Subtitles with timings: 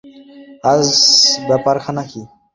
[0.63, 0.87] আজ
[1.47, 2.21] ব্যাপারখানা কী?